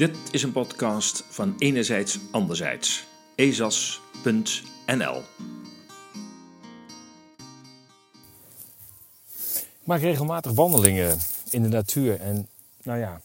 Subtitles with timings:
[0.00, 3.06] Dit is een podcast van Enerzijds Anderzijds.
[3.34, 5.22] ezas.nl
[9.54, 11.18] Ik maak regelmatig wandelingen
[11.50, 12.20] in de natuur.
[12.20, 12.48] En
[12.82, 13.20] nou ja,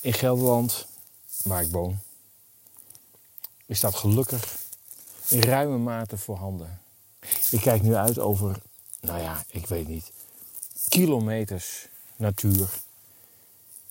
[0.00, 0.86] in Gelderland,
[1.42, 1.98] waar ik woon,
[3.66, 4.56] is dat gelukkig
[5.28, 6.80] in ruime mate voorhanden.
[7.50, 8.56] Ik kijk nu uit over,
[9.00, 10.12] nou ja, ik weet niet,
[10.88, 12.84] kilometers natuur.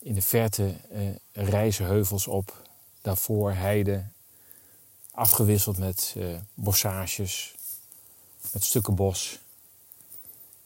[0.05, 1.02] In de verte eh,
[1.32, 2.68] rijzen heuvels op,
[3.02, 4.05] daarvoor heide,
[5.12, 7.55] afgewisseld met eh, bossages,
[8.52, 9.40] met stukken bos.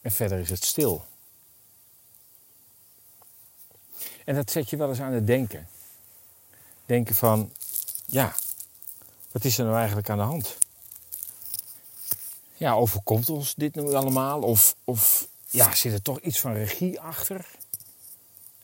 [0.00, 1.04] En verder is het stil.
[4.24, 5.68] En dat zet je wel eens aan het denken.
[6.86, 7.52] Denken van,
[8.06, 8.34] ja,
[9.32, 10.56] wat is er nou eigenlijk aan de hand?
[12.56, 14.42] Ja, overkomt ons dit nu allemaal?
[14.42, 17.58] Of, of ja, zit er toch iets van regie achter?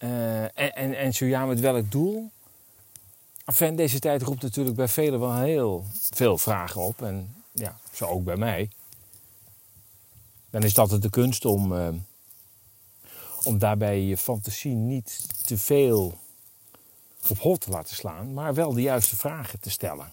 [0.06, 2.30] Uh, en, en, en zo ja, met welk doel?
[3.44, 7.02] Enfin, deze tijd roept natuurlijk bij velen wel heel veel vragen op.
[7.02, 8.70] En ja, zo ook bij mij.
[10.50, 11.88] Dan is het altijd de kunst om, uh,
[13.44, 16.18] om daarbij je fantasie niet te veel
[17.28, 20.12] op hol te laten slaan, maar wel de juiste vragen te stellen.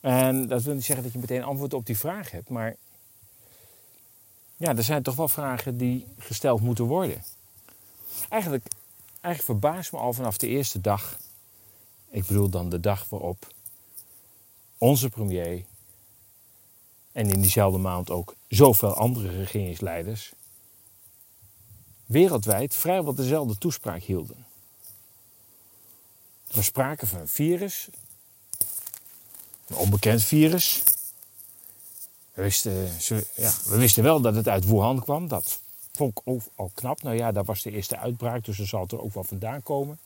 [0.00, 2.76] En dat wil niet zeggen dat je meteen antwoord op die vraag hebt, maar
[4.56, 7.24] ja, er zijn toch wel vragen die gesteld moeten worden.
[8.28, 8.66] Eigenlijk,
[9.20, 11.18] eigenlijk verbaast me al vanaf de eerste dag,
[12.10, 13.46] ik bedoel dan de dag waarop
[14.78, 15.64] onze premier
[17.12, 20.32] en in diezelfde maand ook zoveel andere regeringsleiders
[22.06, 24.46] wereldwijd vrijwel dezelfde toespraak hielden.
[26.48, 27.88] Er was sprake van een virus,
[29.66, 30.82] een onbekend virus.
[32.32, 32.72] We wisten,
[33.34, 35.28] ja, we wisten wel dat het uit Wuhan kwam.
[35.28, 35.60] Dat
[35.96, 37.02] vond ik al knap.
[37.02, 39.62] Nou ja, daar was de eerste uitbraak, dus er zal het er ook wel vandaan
[39.62, 39.98] komen.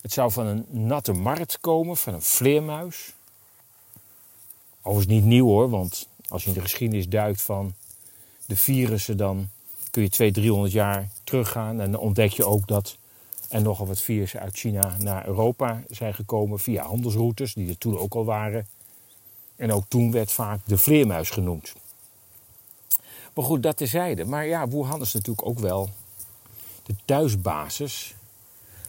[0.00, 3.12] Het zou van een natte markt komen, van een vleermuis.
[4.82, 7.74] Overigens niet nieuw hoor, want als je in de geschiedenis duikt van
[8.46, 9.48] de virussen, dan
[9.90, 11.80] kun je 200, 300 jaar teruggaan.
[11.80, 12.96] En dan ontdek je ook dat
[13.48, 17.98] er nogal wat virussen uit China naar Europa zijn gekomen via handelsroutes, die er toen
[17.98, 18.66] ook al waren.
[19.56, 21.72] En ook toen werd vaak de vleermuis genoemd.
[23.34, 24.24] Maar goed, dat terzijde.
[24.24, 25.90] Maar ja, Wuhan is natuurlijk ook wel
[26.82, 28.14] de thuisbasis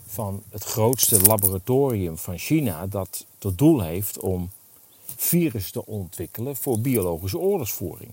[0.06, 4.52] van het grootste laboratorium van China dat tot doel heeft om
[5.16, 8.12] virus te ontwikkelen voor biologische oorlogsvoering.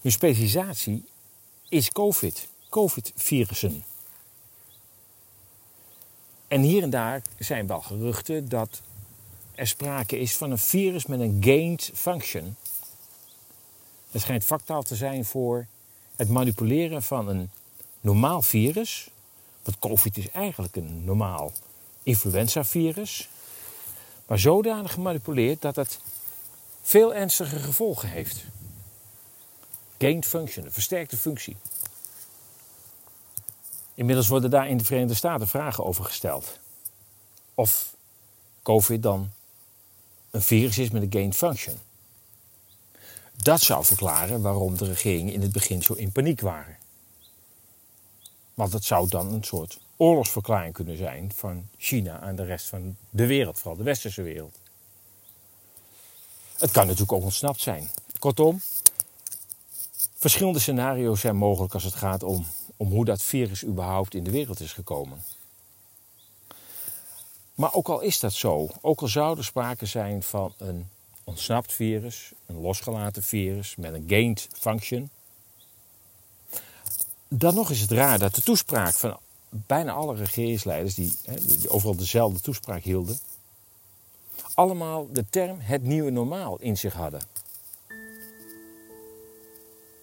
[0.00, 1.04] Hun specialisatie
[1.68, 3.84] is COVID, COVID-virussen.
[6.48, 8.80] En hier en daar zijn wel geruchten dat
[9.54, 12.56] er sprake is van een virus met een gained function.
[14.14, 15.66] Het schijnt vaktaal te zijn voor
[16.16, 17.50] het manipuleren van een
[18.00, 19.10] normaal virus.
[19.62, 21.52] Want COVID is eigenlijk een normaal
[22.02, 23.28] influenzavirus.
[24.26, 26.00] Maar zodanig gemanipuleerd dat het
[26.82, 28.44] veel ernstige gevolgen heeft.
[29.98, 31.56] Gained function, een versterkte functie.
[33.94, 36.58] Inmiddels worden daar in de Verenigde Staten vragen over gesteld.
[37.54, 37.94] Of
[38.62, 39.30] COVID dan
[40.30, 41.78] een virus is met een gain function.
[43.42, 46.76] Dat zou verklaren waarom de regeringen in het begin zo in paniek waren.
[48.54, 52.96] Want het zou dan een soort oorlogsverklaring kunnen zijn van China aan de rest van
[53.10, 54.58] de wereld, vooral de westerse wereld.
[56.58, 57.90] Het kan natuurlijk ook ontsnapt zijn.
[58.18, 58.60] Kortom,
[60.16, 62.46] verschillende scenario's zijn mogelijk als het gaat om
[62.76, 65.24] om hoe dat virus überhaupt in de wereld is gekomen.
[67.54, 70.88] Maar ook al is dat zo, ook al zou er sprake zijn van een
[71.24, 75.10] ontsnapt virus, een losgelaten virus met een gained function,
[77.28, 79.18] dan nog is het raar dat de toespraak van
[79.48, 83.18] bijna alle regeringsleiders die, die overal dezelfde toespraak hielden,
[84.54, 87.20] allemaal de term het nieuwe normaal in zich hadden.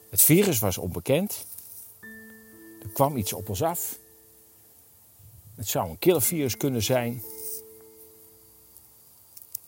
[0.09, 1.45] Het virus was onbekend,
[2.81, 3.99] er kwam iets op ons af.
[5.55, 7.23] Het zou een killervirus kunnen zijn.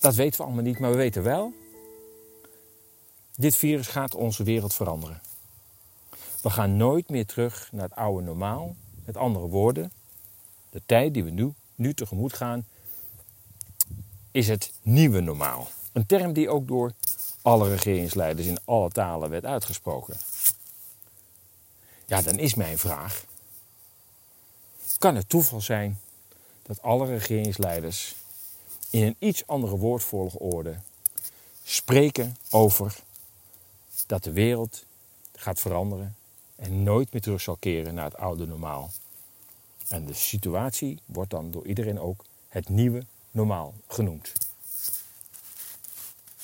[0.04, 1.54] Dat weten we allemaal niet, maar we weten wel.
[3.36, 5.22] Dit virus gaat onze wereld veranderen.
[6.42, 8.76] We gaan nooit meer terug naar het oude normaal.
[9.06, 9.92] Met andere woorden,
[10.70, 12.66] de tijd die we nu, nu tegemoet gaan,
[14.32, 15.68] is het nieuwe normaal.
[15.92, 16.94] Een term die ook door
[17.42, 20.18] alle regeringsleiders in alle talen werd uitgesproken.
[22.06, 23.26] Ja, dan is mijn vraag:
[24.98, 26.00] kan het toeval zijn
[26.62, 28.16] dat alle regeringsleiders
[28.94, 30.78] in een iets andere woordvolgorde
[31.64, 32.96] spreken over
[34.06, 34.86] dat de wereld
[35.36, 36.16] gaat veranderen
[36.56, 38.92] en nooit meer terug zal keren naar het oude normaal?
[39.88, 44.32] En de situatie wordt dan door iedereen ook het nieuwe normaal genoemd.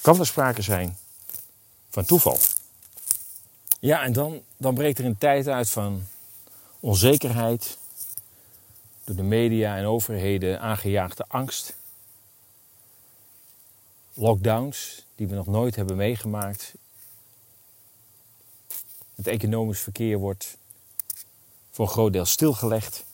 [0.02, 0.98] Kan er sprake zijn
[1.90, 2.38] van toeval?
[3.80, 6.04] Ja, en dan, dan breekt er een tijd uit van
[6.80, 7.78] onzekerheid,
[9.04, 11.78] door de media en overheden aangejaagde angst,
[14.20, 16.74] lockdowns die we nog nooit hebben meegemaakt.
[19.16, 20.58] Het economisch verkeer wordt
[21.70, 23.06] voor een groot deel stilgelegd.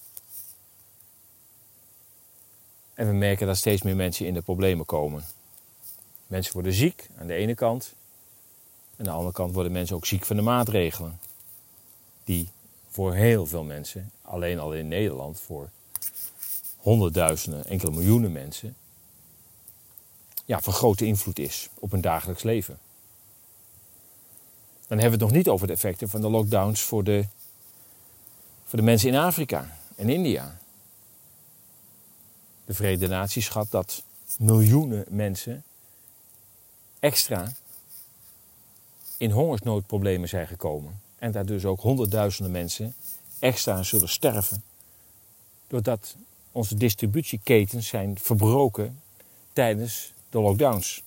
[2.94, 5.24] En we merken dat steeds meer mensen in de problemen komen.
[6.28, 7.94] Mensen worden ziek aan de ene kant.
[8.98, 11.20] Aan de andere kant worden mensen ook ziek van de maatregelen.
[12.24, 12.50] Die
[12.90, 15.70] voor heel veel mensen, alleen al in Nederland, voor
[16.78, 18.76] honderdduizenden, enkele miljoenen mensen,
[20.46, 22.80] ja, van grote invloed is op hun dagelijks leven.
[24.88, 27.26] Dan hebben we het nog niet over de effecten van de lockdowns voor de,
[28.66, 30.58] voor de mensen in Afrika en India.
[32.66, 34.04] De Verenigde Naties schat dat
[34.38, 35.64] miljoenen mensen
[37.00, 37.54] extra
[39.18, 41.02] in hongersnoodproblemen zijn gekomen.
[41.20, 42.96] En daar dus ook honderdduizenden mensen
[43.40, 44.64] extra zullen sterven.
[45.68, 46.16] Doordat
[46.52, 49.02] onze distributieketens zijn verbroken
[49.54, 51.04] tijdens de lockdowns.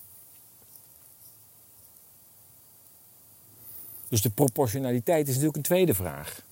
[4.09, 6.43] Dus de proportionaliteit is natuurlijk een tweede vraag.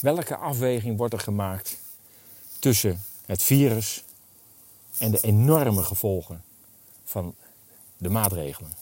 [0.00, 1.78] Welke afweging wordt er gemaakt
[2.58, 4.04] tussen het virus
[4.98, 6.44] en de enorme gevolgen
[7.04, 7.34] van
[7.96, 8.72] de maatregelen?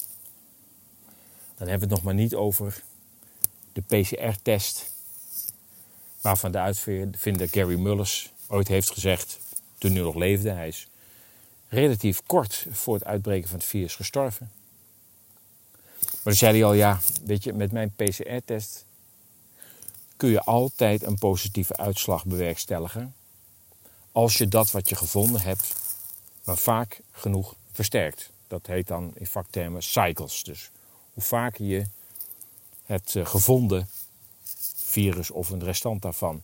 [1.56, 2.82] Dan hebben we het nog maar niet over
[3.72, 4.90] de PCR-test,
[6.20, 9.38] waarvan de uitvinder Gary Mullers ooit heeft gezegd,
[9.78, 10.88] toen hij nog leefde, hij is
[11.68, 14.50] relatief kort voor het uitbreken van het virus gestorven.
[16.00, 18.84] Maar dan zei hij al, ja, weet je, met mijn PCR-test
[20.16, 23.14] kun je altijd een positieve uitslag bewerkstelligen.
[24.12, 25.74] Als je dat wat je gevonden hebt,
[26.44, 28.30] maar vaak genoeg versterkt.
[28.48, 30.42] Dat heet dan in vaktermen cycles.
[30.42, 30.70] Dus
[31.12, 31.86] hoe vaker je
[32.84, 33.88] het eh, gevonden
[34.76, 36.42] virus of een restant daarvan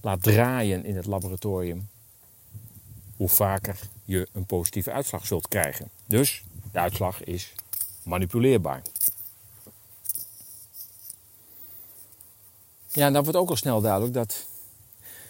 [0.00, 1.88] laat draaien in het laboratorium,
[3.16, 5.90] hoe vaker je een positieve uitslag zult krijgen.
[6.06, 7.52] Dus de uitslag is
[8.02, 8.82] manipuleerbaar.
[12.92, 14.46] Ja, en dan wordt ook al snel duidelijk dat,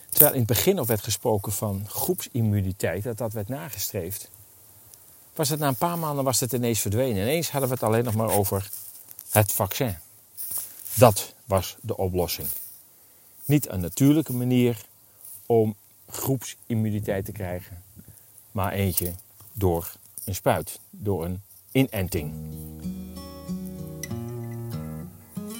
[0.09, 4.31] terwijl in het begin al werd gesproken van groepsimmuniteit, dat dat werd nagestreefd,
[5.35, 7.23] was het na een paar maanden was het ineens verdwenen.
[7.23, 8.71] Ineens hadden we het alleen nog maar over
[9.31, 9.99] het vaccin.
[10.95, 12.49] Dat was de oplossing.
[13.45, 14.85] Niet een natuurlijke manier
[15.47, 15.77] om
[16.09, 17.83] groepsimmuniteit te krijgen,
[18.57, 19.13] maar eentje
[19.53, 19.93] door
[20.25, 21.43] een spuit, door een
[21.73, 22.33] inenting.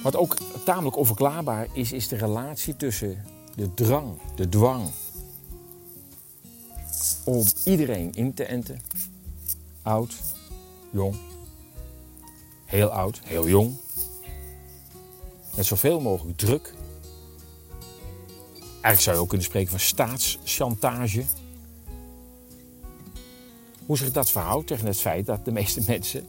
[0.03, 4.89] Wat ook tamelijk onverklaarbaar is, is de relatie tussen de drang, de dwang
[7.25, 8.81] om iedereen in te enten.
[9.81, 10.15] Oud,
[10.91, 11.15] jong,
[12.65, 13.75] heel oud, heel jong.
[15.55, 16.73] Met zoveel mogelijk druk.
[18.61, 21.23] Eigenlijk zou je ook kunnen spreken van staatschantage.
[23.87, 26.25] Hoe zich dat verhoudt tegen het feit dat de meeste mensen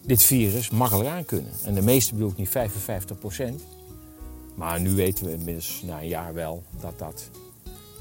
[0.00, 1.52] dit virus makkelijk aan kunnen.
[1.64, 3.62] En de meeste bedoel ik niet 55 procent.
[4.54, 7.28] Maar nu weten we inmiddels na een jaar wel dat dat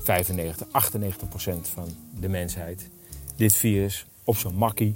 [0.04, 1.88] 95, 98 procent van
[2.20, 2.90] de mensheid
[3.36, 4.96] dit virus op zijn makkie,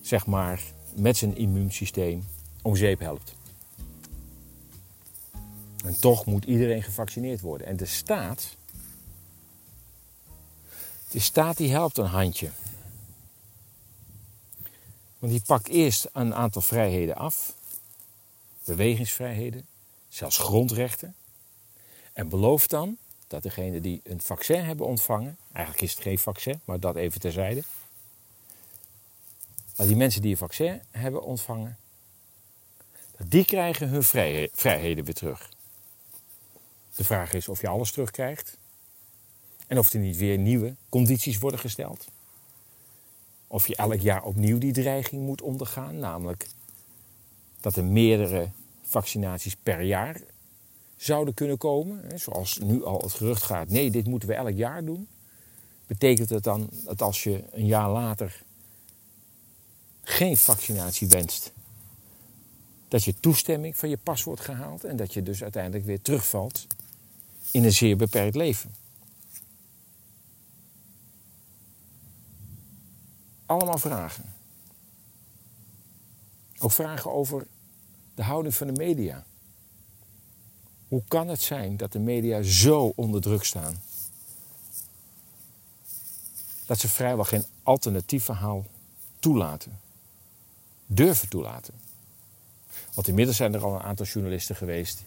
[0.00, 0.62] zeg maar,
[0.94, 2.24] met zijn immuunsysteem
[2.62, 3.34] om zeep helpt.
[5.84, 7.66] En toch moet iedereen gevaccineerd worden.
[7.66, 8.56] En de staat,
[11.12, 12.50] de staat die helpt een handje.
[15.18, 17.54] Want die pakt eerst een aantal vrijheden af,
[18.64, 19.66] bewegingsvrijheden,
[20.08, 21.14] zelfs grondrechten,
[22.12, 26.60] en belooft dan dat degenen die een vaccin hebben ontvangen, eigenlijk is het geen vaccin,
[26.64, 27.62] maar dat even terzijde,
[29.76, 31.78] dat die mensen die een vaccin hebben ontvangen,
[33.16, 34.04] die krijgen hun
[34.52, 35.50] vrijheden weer terug.
[36.94, 38.56] De vraag is of je alles terugkrijgt
[39.72, 42.06] en of er niet weer nieuwe condities worden gesteld.
[43.46, 46.48] Of je elk jaar opnieuw die dreiging moet ondergaan, namelijk
[47.60, 48.50] dat er meerdere
[48.82, 50.20] vaccinaties per jaar
[50.96, 52.20] zouden kunnen komen.
[52.20, 55.08] Zoals nu al het gerucht gaat, nee, dit moeten we elk jaar doen.
[55.86, 58.42] Betekent het dan dat als je een jaar later
[60.02, 61.52] geen vaccinatie wenst,
[62.88, 66.66] dat je toestemming van je pas wordt gehaald en dat je dus uiteindelijk weer terugvalt
[67.50, 68.81] in een zeer beperkt leven?
[73.52, 74.24] Allemaal vragen.
[76.58, 77.46] Ook vragen over
[78.14, 79.24] de houding van de media.
[80.88, 83.82] Hoe kan het zijn dat de media zo onder druk staan?
[86.66, 88.64] Dat ze vrijwel geen alternatief verhaal
[89.18, 89.80] toelaten.
[90.86, 91.74] Durven toelaten.
[92.94, 95.04] Want inmiddels zijn er al een aantal journalisten geweest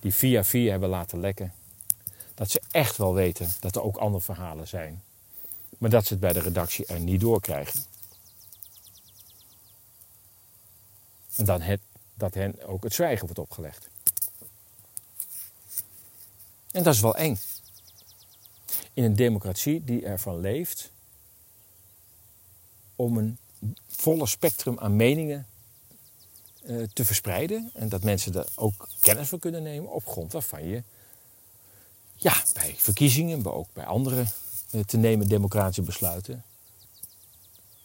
[0.00, 1.52] die via via hebben laten lekken.
[2.34, 5.02] Dat ze echt wel weten dat er ook andere verhalen zijn.
[5.80, 7.84] Maar dat ze het bij de redactie er niet door krijgen.
[11.36, 11.78] En dan
[12.14, 13.88] dat hen ook het zwijgen wordt opgelegd.
[16.70, 17.38] En dat is wel eng.
[18.92, 20.90] In een democratie die ervan leeft
[22.96, 23.38] om een
[23.86, 25.46] volle spectrum aan meningen
[26.62, 27.70] uh, te verspreiden.
[27.74, 30.82] En dat mensen daar ook kennis van kunnen nemen op grond waarvan je
[32.14, 34.24] ja, bij verkiezingen, maar ook bij andere
[34.86, 36.44] te nemen democratische besluiten,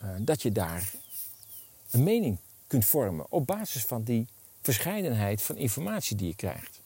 [0.03, 0.93] uh, dat je daar
[1.91, 2.37] een mening
[2.67, 4.27] kunt vormen op basis van die
[4.61, 6.81] verscheidenheid van informatie die je krijgt.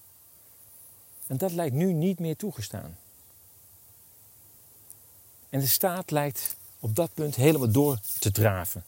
[1.27, 2.97] En dat lijkt nu niet meer toegestaan.
[5.49, 8.83] En de staat lijkt op dat punt helemaal door te draven.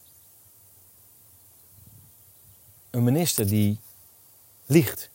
[2.90, 3.78] Een minister die
[4.66, 5.10] liegt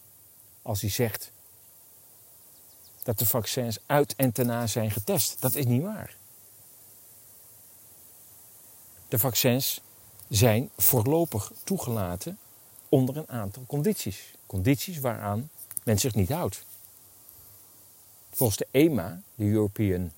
[0.62, 1.32] als hij zegt
[3.08, 5.42] dat de vaccins uit en daarna zijn getest.
[5.42, 6.16] Dat is niet waar.
[9.08, 9.82] De vaccins
[10.30, 12.40] zijn voorlopig toegelaten
[12.90, 14.34] onder een aantal condities.
[14.46, 15.50] Condities waaraan
[15.84, 16.66] men zich niet houdt.
[18.32, 20.12] Volgens de EMA, de European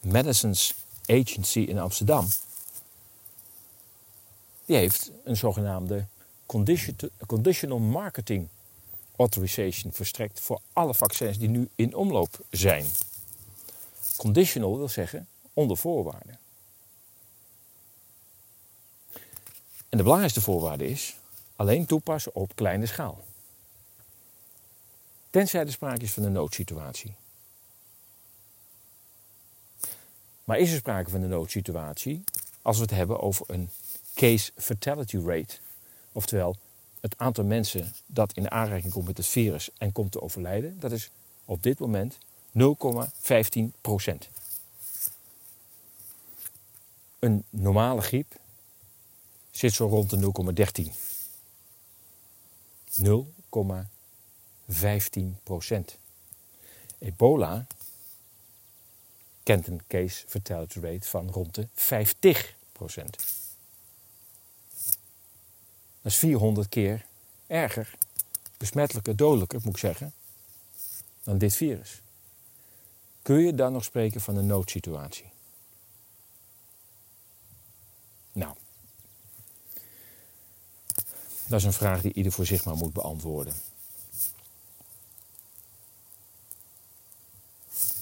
[0.00, 0.74] Medicines
[1.06, 2.28] Agency in Amsterdam,
[4.64, 6.06] die heeft een zogenaamde
[7.26, 8.48] conditional marketing
[9.16, 12.86] authorization verstrekt voor alle vaccins die nu in omloop zijn.
[14.16, 16.38] Conditional wil zeggen onder voorwaarden.
[19.88, 21.16] En de belangrijkste voorwaarde is
[21.56, 23.24] alleen toepassen op kleine schaal.
[25.30, 27.14] Tenzij er sprake is van een noodsituatie.
[30.44, 32.24] Maar is er sprake van een noodsituatie
[32.62, 33.70] als we het hebben over een
[34.14, 35.58] case fatality rate?
[36.12, 36.56] Oftewel,
[37.00, 40.92] het aantal mensen dat in aanraking komt met het virus en komt te overlijden, dat
[40.92, 41.10] is
[41.44, 44.28] op dit moment 0,15 procent.
[47.18, 48.34] Een normale griep
[49.50, 50.32] zit zo rond de
[50.82, 50.92] 0,13.
[53.02, 53.08] 0,15
[55.42, 55.98] procent.
[56.98, 57.66] Ebola
[59.42, 63.16] kent een case fatality rate van rond de 50 procent.
[66.06, 67.06] Dat is 400 keer
[67.46, 67.94] erger,
[68.56, 70.12] besmettelijker, dodelijker moet ik zeggen,
[71.22, 72.02] dan dit virus.
[73.22, 75.30] Kun je dan nog spreken van een noodsituatie?
[78.32, 78.54] Nou,
[81.46, 83.54] dat is een vraag die ieder voor zich maar moet beantwoorden.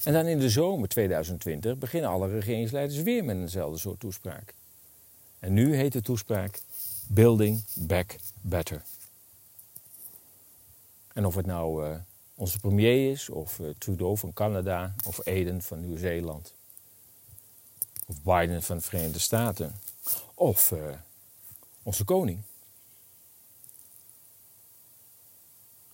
[0.05, 4.55] En dan in de zomer 2020 beginnen alle regeringsleiders weer met eenzelfde soort toespraak.
[5.39, 6.63] En nu heet de toespraak
[7.07, 8.83] Building Back Better.
[11.13, 11.97] En of het nou uh,
[12.35, 16.55] onze premier is, of uh, Trudeau van Canada, of Eden van Nieuw-Zeeland,
[18.07, 19.75] of Biden van de Verenigde Staten,
[20.35, 20.95] of uh,
[21.83, 22.43] onze koning,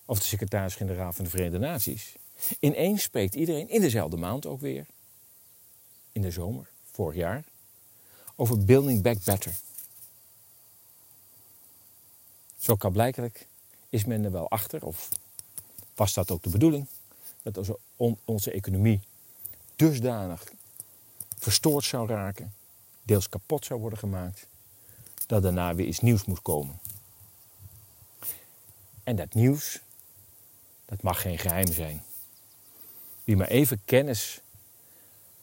[0.04, 2.16] of de secretaris-generaal van de Verenigde Naties.
[2.60, 4.86] Ineens spreekt iedereen in dezelfde maand ook weer,
[6.12, 7.44] in de zomer, vorig jaar,
[8.36, 9.58] over Building Back Better.
[12.60, 13.46] Zo kan blijkelijk
[13.88, 15.08] is men er wel achter, of
[15.94, 16.86] was dat ook de bedoeling,
[17.42, 17.78] dat onze,
[18.24, 19.00] onze economie
[19.76, 20.52] dusdanig
[21.38, 22.54] verstoord zou raken,
[23.02, 24.46] deels kapot zou worden gemaakt,
[25.26, 26.78] dat daarna weer iets nieuws moet komen.
[29.04, 29.80] En dat nieuws,
[30.84, 32.04] dat mag geen geheim zijn.
[33.24, 34.40] Wie maar even kennis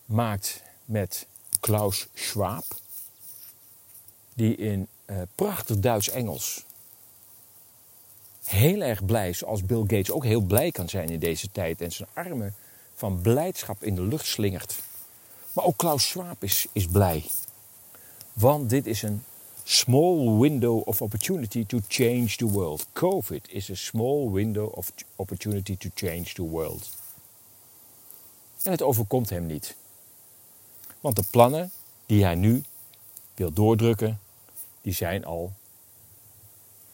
[0.05, 1.27] maakt met
[1.59, 2.65] Klaus Schwab,
[4.33, 6.65] die in uh, prachtig Duits-Engels
[8.47, 11.91] heel erg blij, zoals Bill Gates ook heel blij kan zijn in deze tijd en
[11.91, 12.55] zijn armen
[12.93, 14.79] van blijdschap in de lucht slingert.
[15.53, 17.23] Maar ook Klaus Schwab is, is blij.
[18.33, 19.23] Want dit is een
[19.63, 22.87] small window of opportunity to change the world.
[22.93, 26.89] COVID is a small window of opportunity to change the world.
[28.63, 29.75] En het overkomt hem niet.
[30.99, 31.71] Want de plannen
[32.05, 32.63] die hij nu
[33.33, 34.19] wil doordrukken,
[34.81, 35.53] die zijn al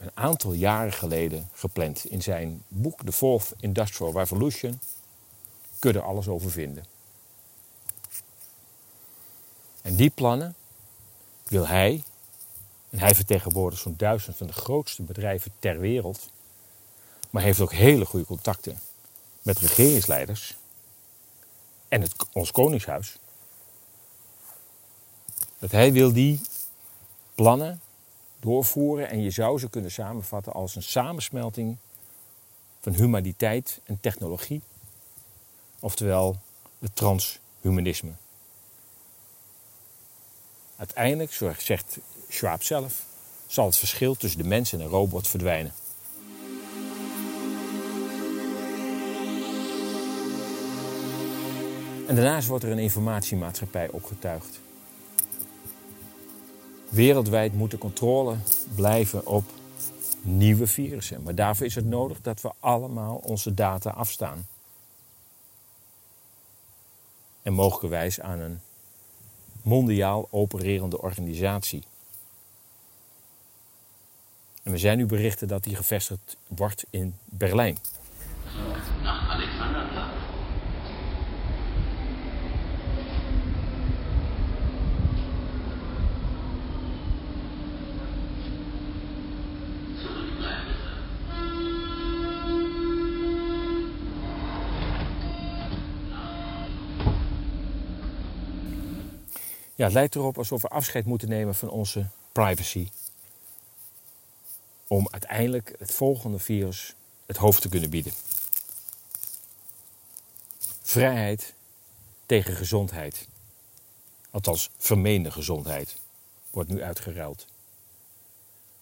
[0.03, 2.05] een aantal jaren geleden gepland.
[2.05, 4.79] In zijn boek The Fourth Industrial Revolution
[5.79, 6.85] kun je er alles over vinden.
[9.81, 10.55] En die plannen
[11.43, 12.03] wil hij,
[12.89, 16.29] en hij vertegenwoordigt zo'n duizend van de grootste bedrijven ter wereld,
[17.29, 18.79] maar heeft ook hele goede contacten
[19.41, 20.57] met regeringsleiders
[21.87, 23.17] en het, ons koningshuis.
[25.59, 26.41] Dat hij wil die
[27.35, 27.81] plannen
[28.43, 31.77] doorvoeren en je zou ze kunnen samenvatten als een samensmelting
[32.81, 34.61] van humaniteit en technologie.
[35.79, 36.35] Oftewel
[36.79, 38.11] het transhumanisme.
[40.75, 41.97] Uiteindelijk, zoals zegt
[42.29, 43.05] Schwab zelf,
[43.47, 45.73] zal het verschil tussen de mens en een robot verdwijnen.
[52.07, 54.62] En daarnaast wordt er een informatiemaatschappij opgetuigd.
[56.93, 58.35] Wereldwijd moet de controle
[58.75, 59.43] blijven op
[60.21, 61.23] nieuwe virussen.
[61.23, 64.47] Maar daarvoor is het nodig dat we allemaal onze data afstaan.
[67.41, 68.59] En mogelijkerwijs aan een
[69.61, 71.83] mondiaal opererende organisatie.
[74.63, 77.77] En we zijn nu berichten dat die gevestigd wordt in Berlijn.
[99.83, 102.89] Ja, het lijkt erop alsof we afscheid moeten nemen van onze privacy.
[104.87, 108.13] Om uiteindelijk het volgende virus het hoofd te kunnen bieden.
[110.81, 111.53] Vrijheid
[112.25, 113.27] tegen gezondheid.
[114.31, 115.97] Althans, vermeende gezondheid
[116.49, 117.45] wordt nu uitgeruild.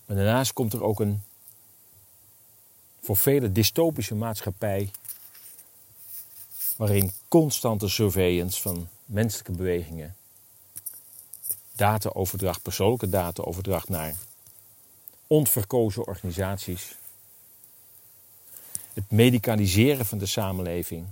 [0.05, 1.23] Maar daarnaast komt er ook een
[2.99, 4.91] voor vele dystopische maatschappij.
[6.77, 10.15] waarin constante surveillance van menselijke bewegingen
[11.81, 14.15] dataoverdracht, persoonlijke dataoverdracht naar
[15.27, 16.95] onverkozen organisaties.
[18.93, 21.07] Het medicaliseren van de samenleving.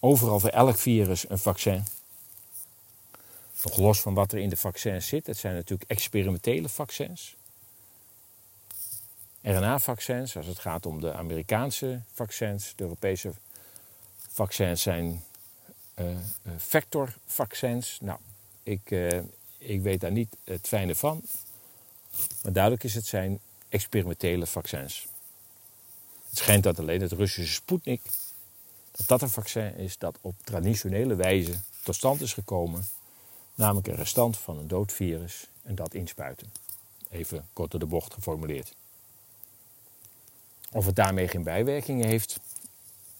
[0.00, 1.84] Overal voor elk virus een vaccin.
[3.62, 5.26] Nog los van wat er in de vaccins zit.
[5.26, 7.36] Het zijn natuurlijk experimentele vaccins.
[9.42, 12.72] RNA-vaccins, als het gaat om de Amerikaanse vaccins.
[12.76, 13.32] De Europese
[14.28, 15.24] vaccins zijn
[16.56, 17.98] vectorvaccins.
[18.00, 18.18] Nou,
[18.62, 19.20] ik, uh,
[19.58, 21.22] ik weet daar niet het fijne van.
[22.42, 25.06] Maar duidelijk is, het zijn experimentele vaccins.
[26.28, 28.02] Het schijnt dat alleen het Russische Sputnik,
[28.90, 32.86] dat dat een vaccin is dat op traditionele wijze tot stand is gekomen.
[33.54, 36.52] Namelijk een restant van een dood virus en dat inspuiten.
[37.10, 38.74] Even kort door de bocht geformuleerd.
[40.72, 42.40] Of het daarmee geen bijwerkingen heeft,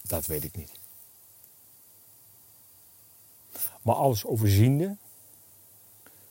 [0.03, 0.71] dat weet ik niet.
[3.83, 4.97] Maar alles overziende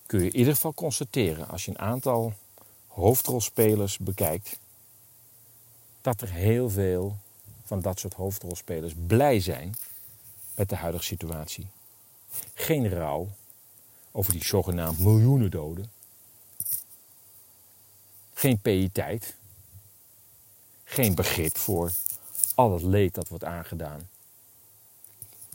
[0.06, 2.34] kun je in ieder geval constateren als je een aantal
[2.88, 4.60] hoofdrolspelers bekijkt,
[6.02, 7.18] dat er heel veel
[7.64, 9.76] van dat soort hoofdrolspelers blij zijn
[10.56, 11.68] met de huidige situatie.
[12.54, 13.28] Geen rouw
[14.12, 15.92] over die zogenaamd miljoenen doden.
[18.34, 19.36] Geen piëteit.
[20.84, 21.92] Geen begrip voor
[22.56, 24.10] al het leed dat wordt aangedaan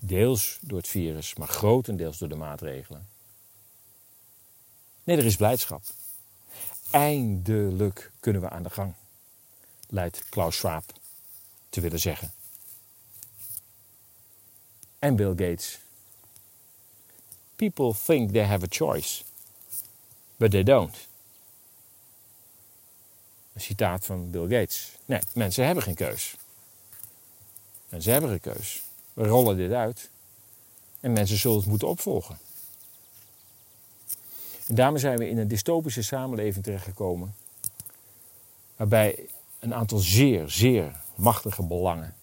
[0.04, 3.08] Deels door het virus, maar grotendeels door de maatregelen.
[5.04, 5.82] Nee, er is blijdschap.
[6.90, 8.94] Eindelijk kunnen we aan de gang,
[9.88, 10.92] lijkt Klaus Schwab
[11.68, 12.32] te willen zeggen.
[14.98, 15.78] En Bill Gates.
[17.56, 19.24] People think they have a choice,
[20.36, 21.08] but they don't.
[23.52, 24.96] Een citaat van Bill Gates.
[25.04, 26.36] Nee, mensen hebben geen keus.
[27.88, 28.82] Mensen hebben geen keus.
[29.14, 30.10] We rollen dit uit
[31.00, 32.38] en mensen zullen het moeten opvolgen.
[34.66, 37.34] En daarmee zijn we in een dystopische samenleving terechtgekomen,
[38.76, 42.14] waarbij een aantal zeer, zeer machtige belangen,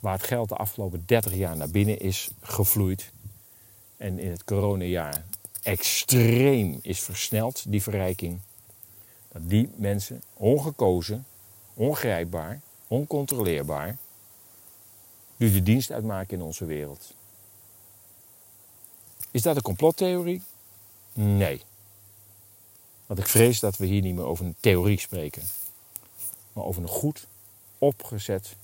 [0.00, 3.10] waar het geld de afgelopen 30 jaar naar binnen is gevloeid
[3.96, 5.24] en in het coronajaar
[5.62, 8.40] extreem is versneld, die verrijking,
[9.32, 11.26] dat die mensen ongekozen,
[11.74, 13.96] ongrijpbaar, oncontroleerbaar,
[15.36, 17.14] nu de dienst uitmaken in onze wereld.
[19.30, 20.42] Is dat een complottheorie?
[21.12, 21.62] Nee.
[23.06, 25.42] Want ik vrees dat we hier niet meer over een theorie spreken,
[26.52, 27.26] maar over een goed
[27.78, 28.56] opgezet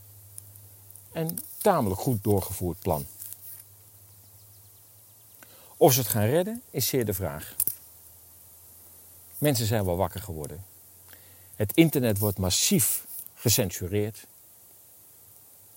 [1.13, 3.07] en tamelijk goed doorgevoerd plan.
[5.77, 7.55] Of ze het gaan redden, is zeer de vraag.
[9.39, 10.65] Mensen zijn wel wakker geworden.
[11.57, 14.27] Het internet wordt massief gecensureerd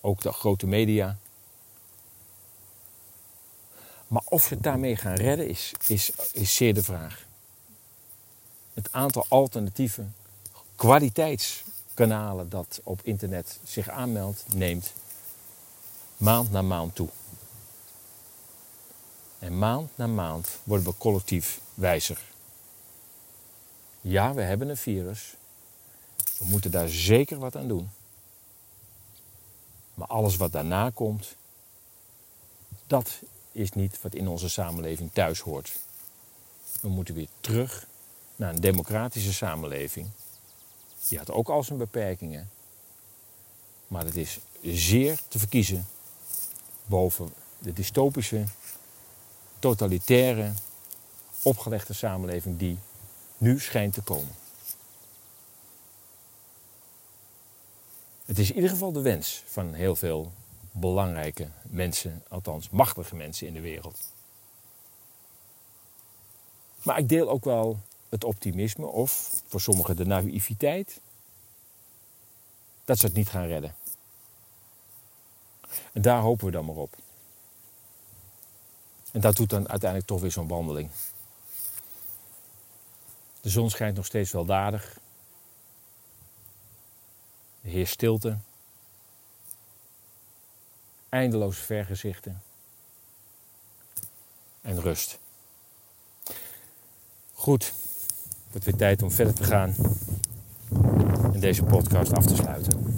[0.05, 1.17] ook de grote media.
[4.07, 7.25] Maar of ze het daarmee gaan redden is, is, is zeer de vraag.
[8.73, 10.05] Het aantal alternatieve,
[10.75, 11.63] kwaliteits
[11.93, 14.93] kanalen dat op internet zich aanmeldt, neemt
[16.17, 17.09] maand na maand toe.
[19.39, 22.19] En maand na maand worden we collectief wijzer.
[24.01, 25.35] Ja, we hebben een virus.
[26.37, 27.89] We moeten daar zeker wat aan doen.
[29.95, 31.35] Maar alles wat daarna komt,
[32.87, 33.19] dat
[33.51, 35.79] is niet wat in onze samenleving thuis hoort.
[36.81, 37.87] We moeten weer terug
[38.35, 40.09] naar een democratische samenleving.
[41.07, 42.49] Die had ook al zijn beperkingen.
[43.87, 45.87] Maar het is zeer te verkiezen
[46.85, 48.43] boven de dystopische,
[49.59, 50.51] totalitaire,
[51.41, 52.77] opgelegde samenleving die
[53.37, 54.35] nu schijnt te komen.
[58.25, 60.31] Het is in ieder geval de wens van heel veel
[60.71, 64.11] belangrijke mensen, althans machtige mensen in de wereld.
[66.83, 70.99] Maar ik deel ook wel het optimisme of voor sommigen de naïviteit
[72.85, 73.75] dat ze het niet gaan redden.
[75.93, 76.95] En daar hopen we dan maar op.
[79.11, 80.89] En dat doet dan uiteindelijk toch weer zo'n wandeling.
[83.41, 84.99] De zon schijnt nog steeds weldadig.
[87.65, 88.37] Heer stilte.
[91.09, 92.41] Eindeloze vergezichten.
[94.61, 95.19] En rust.
[97.33, 99.75] Goed, het wordt weer tijd om verder te gaan
[101.33, 102.95] en deze podcast af te sluiten.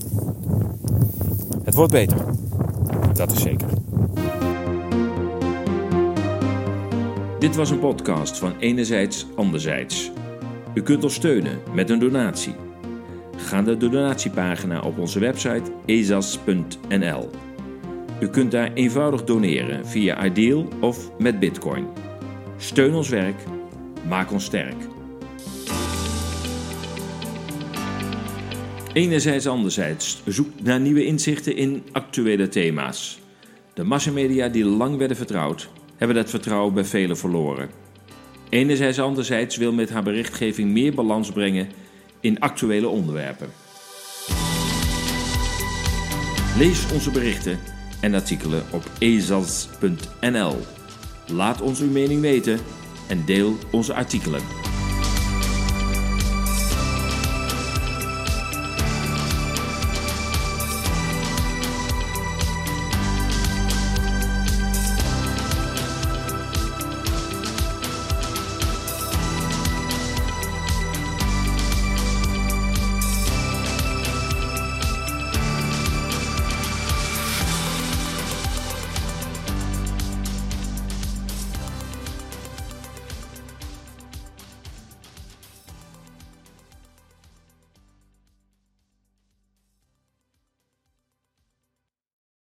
[1.63, 2.25] Het wordt beter,
[3.13, 3.69] dat is zeker.
[7.39, 10.11] Dit was een podcast van Enerzijds Anderzijds.
[10.73, 12.66] U kunt ons steunen met een donatie.
[13.47, 17.29] Ga naar de donatiepagina op onze website ezas.nl.
[18.21, 21.87] U kunt daar eenvoudig doneren via Ideal of met Bitcoin.
[22.57, 23.35] Steun ons werk,
[24.07, 24.75] maak ons sterk.
[28.93, 33.19] Enerzijds anderzijds zoekt naar nieuwe inzichten in actuele thema's.
[33.73, 37.69] De massamedia die lang werden vertrouwd, hebben dat vertrouwen bij velen verloren.
[38.49, 41.67] Enerzijds anderzijds wil met haar berichtgeving meer balans brengen
[42.19, 43.49] in actuele onderwerpen.
[46.57, 47.59] Lees onze berichten
[48.01, 50.55] en artikelen op ezas.nl.
[51.27, 52.59] Laat ons uw mening weten
[53.07, 54.66] en deel onze artikelen.